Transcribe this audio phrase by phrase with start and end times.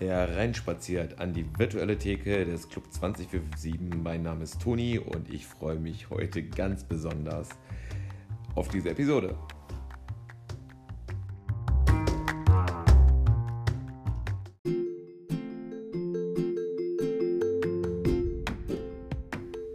[0.00, 4.02] hereinspaziert an die virtuelle Theke des Club 20457.
[4.02, 7.48] Mein Name ist Toni und ich freue mich heute ganz besonders
[8.54, 9.36] auf diese Episode.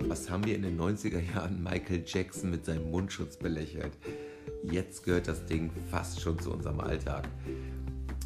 [0.08, 3.98] Was haben wir in den 90er Jahren Michael Jackson mit seinem Mundschutz belächelt?
[4.64, 7.28] Jetzt gehört das Ding fast schon zu unserem Alltag.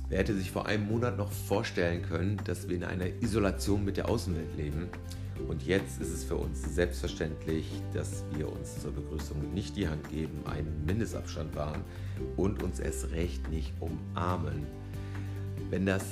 [0.07, 3.97] Wer hätte sich vor einem Monat noch vorstellen können, dass wir in einer Isolation mit
[3.97, 4.89] der Außenwelt leben?
[5.49, 10.07] Und jetzt ist es für uns selbstverständlich, dass wir uns zur Begrüßung nicht die Hand
[10.09, 11.81] geben, einen Mindestabstand wahren
[12.37, 14.65] und uns erst recht nicht umarmen.
[15.69, 16.03] Wenn das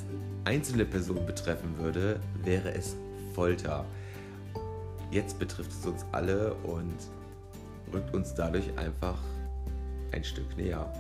[0.44, 2.96] einzelne Personen betreffen würde, wäre es
[3.34, 3.86] Folter.
[5.12, 6.98] Jetzt betrifft es uns alle und
[7.94, 9.20] rückt uns dadurch einfach
[10.12, 10.92] ein Stück näher.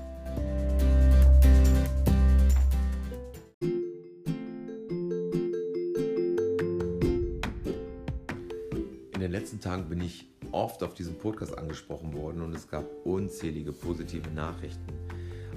[9.64, 14.94] Tagen bin ich oft auf diesem Podcast angesprochen worden und es gab unzählige positive Nachrichten.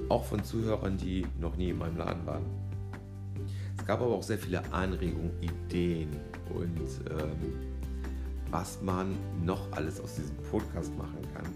[0.09, 2.45] Auch von Zuhörern, die noch nie in meinem Laden waren.
[3.77, 6.11] Es gab aber auch sehr viele Anregungen, Ideen
[6.55, 6.79] und
[7.11, 7.55] ähm,
[8.51, 11.47] was man noch alles aus diesem Podcast machen kann.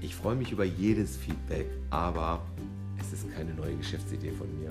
[0.00, 2.46] Ich freue mich über jedes Feedback, aber
[2.98, 4.70] es ist keine neue Geschäftsidee von mir.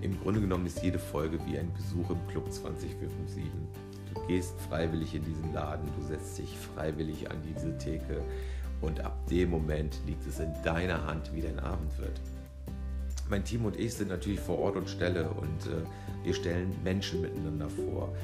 [0.00, 3.93] Im Grunde genommen ist jede Folge wie ein Besuch im Club 20457.
[4.14, 8.22] Du gehst freiwillig in diesen Laden, du setzt dich freiwillig an diese Theke
[8.80, 12.20] und ab dem Moment liegt es in deiner Hand, wie dein Abend wird.
[13.30, 17.22] Mein Team und ich sind natürlich vor Ort und Stelle und äh, wir stellen Menschen
[17.22, 18.14] miteinander vor.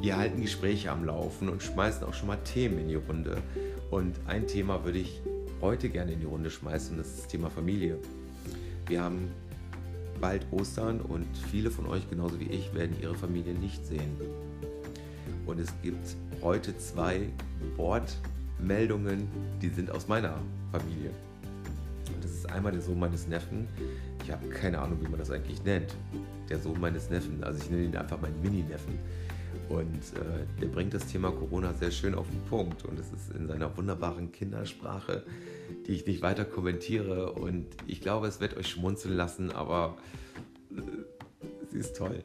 [0.00, 3.38] Wir halten Gespräche am Laufen und schmeißen auch schon mal Themen in die Runde.
[3.90, 5.20] Und ein Thema würde ich
[5.60, 7.98] heute gerne in die Runde schmeißen, das ist das Thema Familie.
[8.86, 9.30] Wir haben
[10.20, 14.16] bald Ostern und viele von euch, genauso wie ich, werden ihre Familie nicht sehen.
[15.46, 17.28] Und es gibt heute zwei
[17.76, 19.28] Wortmeldungen,
[19.60, 20.38] die sind aus meiner
[20.72, 21.10] Familie.
[22.14, 23.66] Und das ist einmal der Sohn meines Neffen.
[24.22, 25.94] Ich habe keine Ahnung, wie man das eigentlich nennt.
[26.48, 27.42] Der Sohn meines Neffen.
[27.42, 28.98] Also ich nenne ihn einfach meinen Mini-Neffen.
[29.68, 32.84] Und äh, der bringt das Thema Corona sehr schön auf den Punkt.
[32.84, 35.24] Und es ist in seiner wunderbaren Kindersprache,
[35.86, 37.32] die ich nicht weiter kommentiere.
[37.32, 39.96] Und ich glaube, es wird euch schmunzeln lassen, aber
[40.76, 40.80] äh,
[41.70, 42.22] sie ist toll.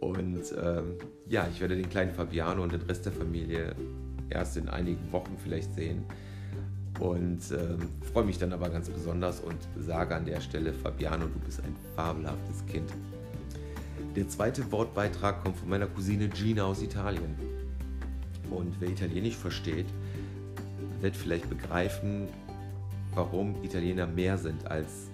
[0.00, 0.98] Und ähm,
[1.28, 3.74] ja, ich werde den kleinen Fabiano und den Rest der Familie
[4.30, 6.04] erst in einigen Wochen vielleicht sehen.
[7.00, 11.38] Und ähm, freue mich dann aber ganz besonders und sage an der Stelle, Fabiano, du
[11.40, 12.88] bist ein fabelhaftes Kind.
[14.16, 17.34] Der zweite Wortbeitrag kommt von meiner Cousine Gina aus Italien.
[18.48, 19.86] Und wer Italienisch versteht,
[21.00, 22.28] wird vielleicht begreifen,
[23.14, 25.10] warum Italiener mehr sind als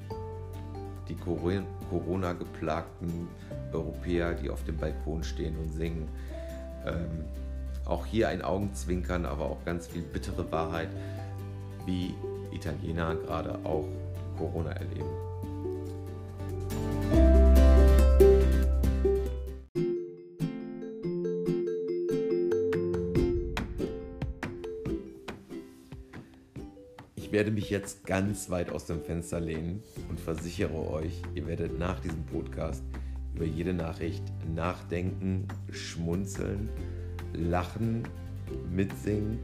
[1.08, 3.26] die Corona-geplagten
[3.72, 6.06] Europäer, die auf dem Balkon stehen und singen.
[6.84, 7.24] Ähm,
[7.86, 10.90] auch hier ein Augenzwinkern, aber auch ganz viel bittere Wahrheit,
[11.86, 12.12] wie
[12.52, 13.88] Italiener gerade auch
[14.36, 15.29] Corona erleben.
[27.30, 31.78] Ich werde mich jetzt ganz weit aus dem Fenster lehnen und versichere euch, ihr werdet
[31.78, 32.82] nach diesem Podcast
[33.36, 36.68] über jede Nachricht nachdenken, schmunzeln,
[37.32, 38.02] lachen,
[38.68, 39.38] mitsingen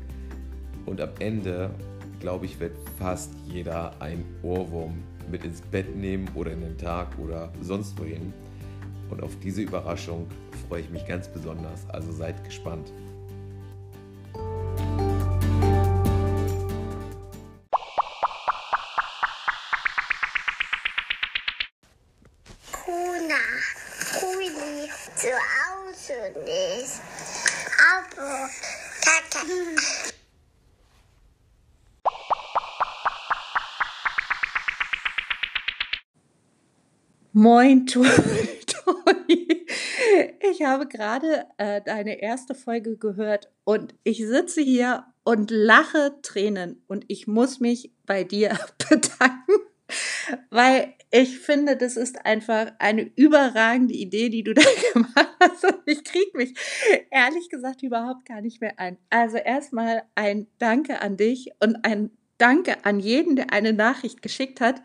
[0.85, 1.71] und am Ende,
[2.19, 4.95] glaube ich, wird fast jeder ein Ohrwurm
[5.31, 8.33] mit ins Bett nehmen oder in den Tag oder sonst wohin.
[9.11, 10.27] Und auf diese Überraschung
[10.69, 12.93] freue ich mich ganz besonders, also seid gespannt.
[37.39, 38.07] Moin, Toni.
[40.51, 46.83] Ich habe gerade äh, deine erste Folge gehört und ich sitze hier und lache Tränen
[46.87, 49.53] und ich muss mich bei dir bedanken,
[50.49, 54.63] weil ich finde, das ist einfach eine überragende Idee, die du da
[54.95, 55.63] gemacht hast.
[55.65, 56.55] Und ich kriege mich
[57.11, 58.97] ehrlich gesagt überhaupt gar nicht mehr ein.
[59.11, 64.63] Also erstmal ein Danke an dich und ein Danke an jeden, der eine Nachricht geschickt
[64.63, 64.81] hat.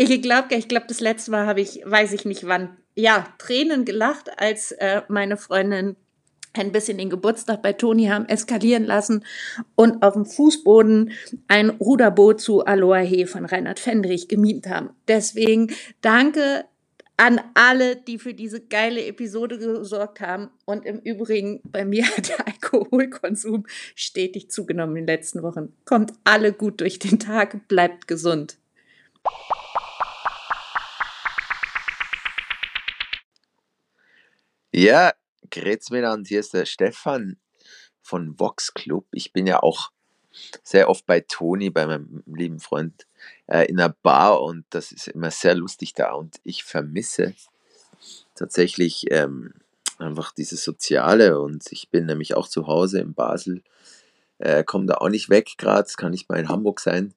[0.00, 3.84] Ich glaube, ich glaube, das letzte Mal habe ich, weiß ich nicht wann, ja, Tränen
[3.84, 5.96] gelacht, als äh, meine Freundin
[6.52, 9.24] ein bisschen den Geburtstag bei Toni haben eskalieren lassen
[9.74, 11.10] und auf dem Fußboden
[11.48, 14.90] ein Ruderboot zu Aloha He von Reinhard Fendrich gemietet haben.
[15.08, 16.64] Deswegen danke
[17.16, 20.50] an alle, die für diese geile Episode gesorgt haben.
[20.64, 23.66] Und im Übrigen, bei mir hat der Alkoholkonsum
[23.96, 25.72] stetig zugenommen in den letzten Wochen.
[25.84, 28.58] Kommt alle gut durch den Tag, bleibt gesund.
[34.72, 35.14] Ja,
[35.50, 37.38] grüß miteinander, hier ist der Stefan
[38.02, 39.06] von Vox Club.
[39.12, 39.90] Ich bin ja auch
[40.62, 43.06] sehr oft bei Toni, bei meinem lieben Freund,
[43.46, 46.12] äh, in einer Bar und das ist immer sehr lustig da.
[46.12, 47.34] Und ich vermisse
[48.34, 49.54] tatsächlich ähm,
[49.96, 51.40] einfach dieses Soziale.
[51.40, 53.62] Und ich bin nämlich auch zu Hause in Basel,
[54.36, 57.14] äh, komme da auch nicht weg gerade, kann nicht mal in Hamburg sein.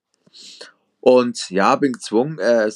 [1.01, 2.71] Und ja, bin gezwungen, äh,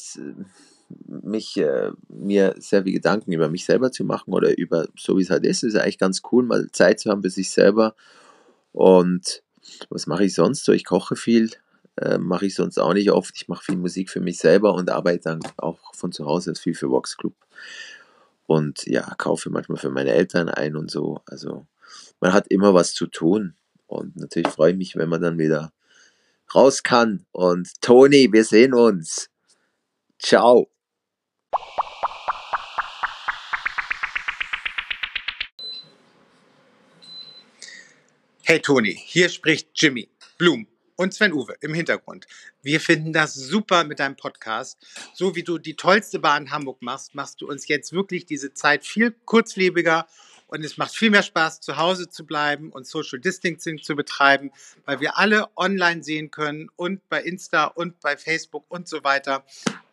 [0.90, 5.24] mich, äh, mir sehr viel Gedanken über mich selber zu machen oder über so wie
[5.24, 5.64] es halt ist.
[5.64, 7.96] Es ist eigentlich ganz cool, mal Zeit zu haben für sich selber
[8.72, 9.42] und
[9.90, 10.72] was mache ich sonst so?
[10.72, 11.52] Ich koche viel,
[11.98, 13.34] äh, mache ich sonst auch nicht oft.
[13.36, 16.76] Ich mache viel Musik für mich selber und arbeite dann auch von zu Hause viel
[16.76, 17.36] für Vox Club.
[18.48, 21.22] Und ja, kaufe manchmal für meine Eltern ein und so.
[21.26, 21.66] Also
[22.20, 23.56] man hat immer was zu tun.
[23.88, 25.72] Und natürlich freue ich mich, wenn man dann wieder
[26.54, 27.26] raus kann.
[27.32, 29.30] Und Toni, wir sehen uns.
[30.20, 30.75] Ciao.
[38.48, 40.08] Hey Toni, hier spricht Jimmy
[40.38, 42.28] Blum und Sven Uwe im Hintergrund.
[42.62, 44.78] Wir finden das super mit deinem Podcast.
[45.16, 48.54] So wie du die tollste Bahn in Hamburg machst, machst du uns jetzt wirklich diese
[48.54, 50.06] Zeit viel kurzlebiger
[50.46, 54.52] und es macht viel mehr Spaß, zu Hause zu bleiben und Social Distancing zu betreiben,
[54.86, 59.44] weil wir alle online sehen können und bei Insta und bei Facebook und so weiter.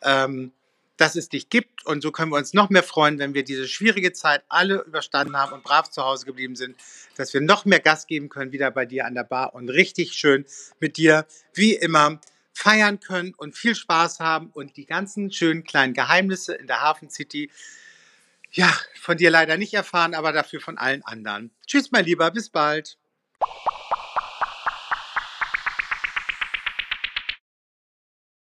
[0.03, 0.51] Ähm,
[0.97, 1.85] dass es dich gibt.
[1.85, 5.37] Und so können wir uns noch mehr freuen, wenn wir diese schwierige Zeit alle überstanden
[5.37, 6.75] haben und brav zu Hause geblieben sind,
[7.15, 10.13] dass wir noch mehr Gas geben können wieder bei dir an der Bar und richtig
[10.13, 10.45] schön
[10.79, 12.19] mit dir, wie immer,
[12.53, 17.09] feiern können und viel Spaß haben und die ganzen schönen kleinen Geheimnisse in der Hafen
[17.09, 17.49] City,
[18.51, 21.49] ja, von dir leider nicht erfahren, aber dafür von allen anderen.
[21.65, 22.97] Tschüss, mein Lieber, bis bald.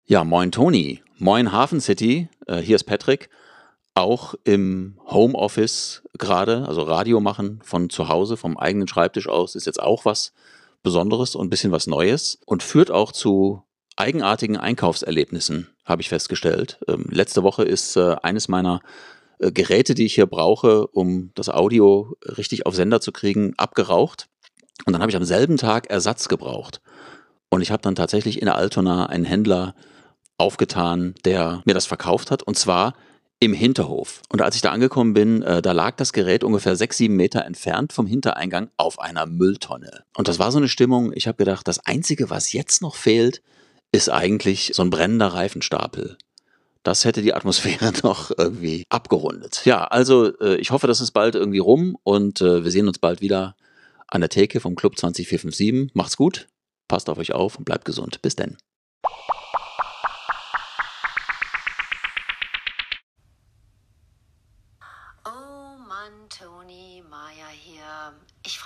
[0.09, 3.29] Ja, moin Toni, moin Hafen City, äh, hier ist Patrick.
[3.93, 9.65] Auch im Homeoffice gerade, also Radio machen von zu Hause, vom eigenen Schreibtisch aus, ist
[9.65, 10.31] jetzt auch was
[10.81, 13.63] Besonderes und ein bisschen was Neues und führt auch zu
[13.97, 16.79] eigenartigen Einkaufserlebnissen, habe ich festgestellt.
[16.87, 18.79] Ähm, letzte Woche ist äh, eines meiner
[19.39, 24.29] äh, Geräte, die ich hier brauche, um das Audio richtig auf Sender zu kriegen, abgeraucht.
[24.85, 26.79] Und dann habe ich am selben Tag Ersatz gebraucht.
[27.49, 29.75] Und ich habe dann tatsächlich in Altona einen Händler
[30.37, 32.43] aufgetan, der mir das verkauft hat.
[32.43, 32.93] Und zwar
[33.39, 34.21] im Hinterhof.
[34.29, 37.45] Und als ich da angekommen bin, äh, da lag das Gerät ungefähr sechs, sieben Meter
[37.45, 40.03] entfernt vom Hintereingang auf einer Mülltonne.
[40.15, 43.43] Und das war so eine Stimmung, ich habe gedacht, das Einzige, was jetzt noch fehlt,
[43.91, 46.17] ist eigentlich so ein brennender Reifenstapel.
[46.81, 49.61] Das hätte die Atmosphäre noch irgendwie abgerundet.
[49.65, 52.97] Ja, also äh, ich hoffe, das ist bald irgendwie rum und äh, wir sehen uns
[52.97, 53.55] bald wieder
[54.07, 55.93] an der Theke vom Club 20457.
[55.93, 56.47] Macht's gut,
[56.87, 58.21] passt auf euch auf und bleibt gesund.
[58.21, 58.57] Bis denn.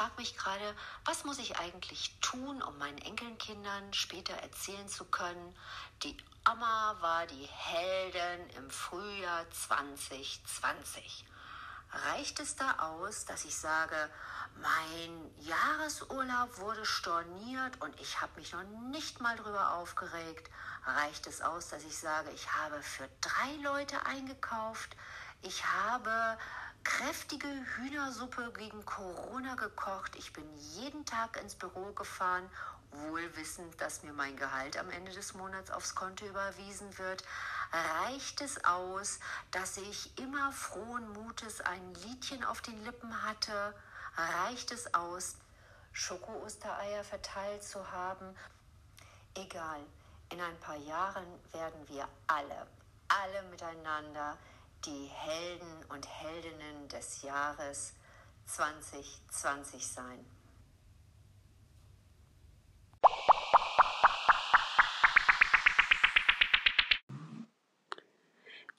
[0.02, 0.76] Frage mich gerade,
[1.06, 5.56] was muss ich eigentlich tun, um meinen Enkelkindern später erzählen zu können,
[6.02, 6.18] die
[6.52, 11.24] Oma war die Heldin im Frühjahr 2020.
[11.92, 14.10] Reicht es da aus, dass ich sage,
[14.60, 20.50] mein Jahresurlaub wurde storniert und ich habe mich noch nicht mal drüber aufgeregt?
[20.84, 24.98] Reicht es aus, dass ich sage, ich habe für drei Leute eingekauft?
[25.44, 26.40] Ich habe
[27.02, 30.16] kräftige Hühnersuppe gegen Corona gekocht.
[30.18, 32.48] Ich bin jeden Tag ins Büro gefahren,
[32.92, 37.24] wohl wissend, dass mir mein Gehalt am Ende des Monats aufs Konto überwiesen wird.
[38.04, 43.74] Reicht es aus, dass ich immer frohen Mutes ein Liedchen auf den Lippen hatte?
[44.44, 45.38] Reicht es aus,
[45.94, 48.36] Schoko-Ostereier verteilt zu haben?
[49.34, 49.80] Egal,
[50.30, 52.68] in ein paar Jahren werden wir alle,
[53.08, 54.38] alle miteinander
[54.86, 57.94] die Helden und Heldinnen des Jahres
[58.46, 60.26] 2020 sein.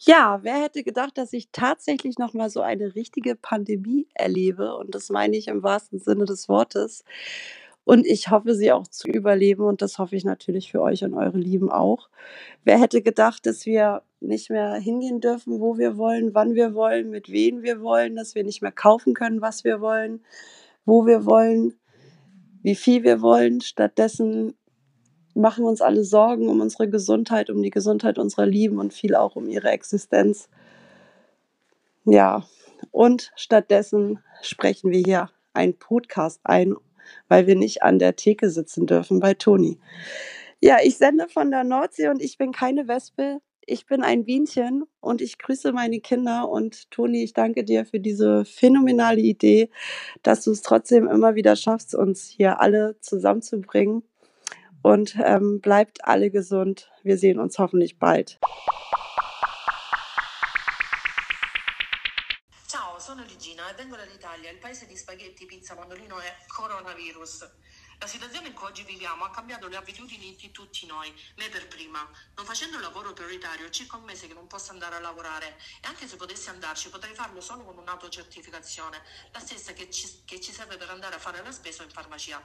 [0.05, 4.97] Ja, wer hätte gedacht, dass ich tatsächlich noch mal so eine richtige Pandemie erlebe und
[4.97, 7.05] das meine ich im wahrsten Sinne des Wortes.
[7.85, 11.15] Und ich hoffe, sie auch zu überleben und das hoffe ich natürlich für euch und
[11.15, 12.09] eure Lieben auch.
[12.65, 17.11] Wer hätte gedacht, dass wir nicht mehr hingehen dürfen, wo wir wollen, wann wir wollen,
[17.11, 20.25] mit wem wir wollen, dass wir nicht mehr kaufen können, was wir wollen,
[20.85, 21.75] wo wir wollen,
[22.63, 23.61] wie viel wir wollen.
[23.61, 24.55] Stattdessen
[25.35, 29.15] machen wir uns alle Sorgen um unsere Gesundheit, um die Gesundheit unserer Lieben und viel
[29.15, 30.49] auch um ihre Existenz.
[32.05, 32.45] Ja,
[32.91, 36.75] und stattdessen sprechen wir hier einen Podcast ein,
[37.29, 39.79] weil wir nicht an der Theke sitzen dürfen bei Toni.
[40.61, 43.41] Ja, ich sende von der Nordsee und ich bin keine Wespe.
[43.65, 46.49] Ich bin ein Bienchen und ich grüße meine Kinder.
[46.49, 49.71] Und Toni, ich danke dir für diese phänomenale Idee,
[50.25, 54.03] dass du es trotzdem immer wieder schaffst, uns hier alle zusammenzubringen.
[54.83, 56.91] Und ähm, bleibt alle gesund.
[57.05, 58.41] Wir sehen uns hoffentlich bald.
[62.67, 67.49] Ciao, sono Ligina e vengo dall'Italia, il paese di spaghetti, pizza, mandolino e coronavirus.
[68.03, 71.69] La situazione in cui oggi viviamo ha cambiato le abitudini di tutti noi, me per
[71.69, 72.01] prima.
[72.35, 75.87] Non facendo un lavoro prioritario, circa un mese che non posso andare a lavorare e
[75.87, 80.51] anche se potessi andarci potrei farlo solo con un'autocertificazione, la stessa che ci, che ci
[80.51, 82.45] serve per andare a fare la spesa in farmacia.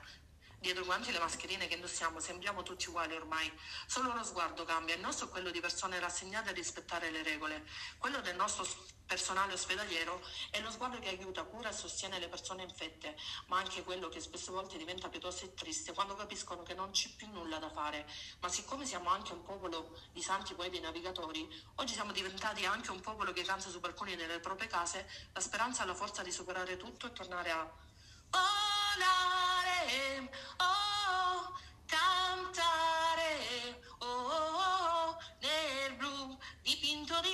[0.60, 3.52] Dietro i guanti le mascherine che indossiamo sembriamo tutti uguali ormai.
[3.86, 4.96] Solo lo sguardo cambia.
[4.96, 7.64] Il nostro è quello di persone rassegnate a rispettare le regole.
[8.00, 8.66] Quello del nostro
[9.06, 13.84] personale ospedaliero è lo sguardo che aiuta, cura e sostiene le persone infette, ma anche
[13.84, 17.60] quello che spesse volte diventa pietoso e triste quando capiscono che non c'è più nulla
[17.60, 18.06] da fare.
[18.40, 23.00] Ma siccome siamo anche un popolo di santi poeti navigatori, oggi siamo diventati anche un
[23.00, 26.78] popolo che cansa su balconi delle proprie case la speranza e la forza di superare
[26.78, 27.72] tutto e tornare a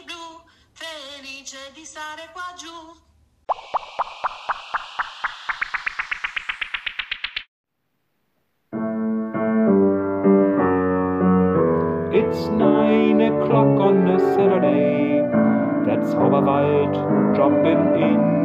[0.06, 0.42] blu,
[0.72, 2.72] felice di stare qua giù.
[12.12, 15.22] It's nine o'clock on a Saturday.
[15.86, 18.43] That's Zauberwald dropping in.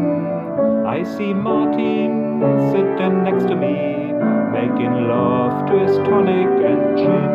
[0.99, 4.11] I see Martin sitting next to me,
[4.51, 7.29] making love to his tonic and gin.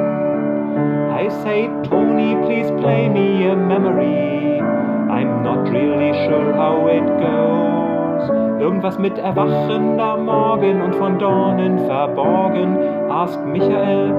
[1.16, 4.60] I say, Tony, please play me a memory.
[4.60, 8.30] I'm not really sure how it goes.
[8.60, 12.78] Irgendwas mit erwachender Morgen und von Dornen verborgen.
[13.10, 14.12] Ask Michael,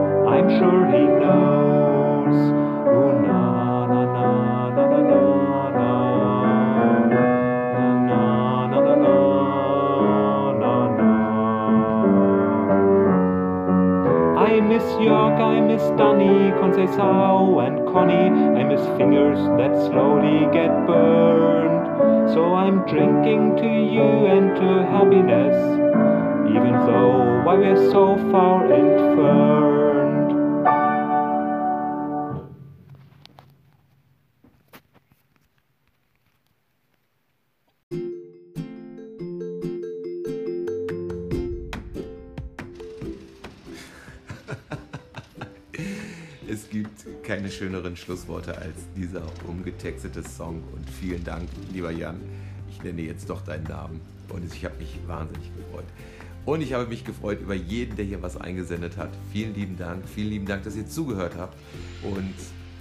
[18.96, 22.32] fingers that slowly get burned.
[22.32, 25.56] So I'm drinking to you and to happiness,
[26.48, 30.23] even though why we're so far entferned.
[46.64, 50.62] Es gibt keine schöneren Schlussworte als dieser umgetextete Song.
[50.72, 52.18] Und vielen Dank, lieber Jan.
[52.70, 54.00] Ich nenne jetzt doch deinen Namen.
[54.30, 55.84] Und ich habe mich wahnsinnig gefreut.
[56.46, 59.10] Und ich habe mich gefreut über jeden, der hier was eingesendet hat.
[59.30, 60.08] Vielen lieben Dank.
[60.08, 61.56] Vielen lieben Dank, dass ihr zugehört habt.
[62.02, 62.34] Und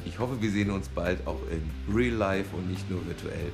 [0.05, 3.51] ich hoffe, wir sehen uns bald auch in Real Life und nicht nur virtuell.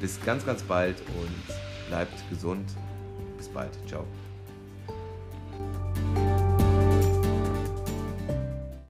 [0.00, 2.64] Bis ganz, ganz bald und bleibt gesund.
[3.36, 3.72] Bis bald.
[3.88, 4.06] Ciao.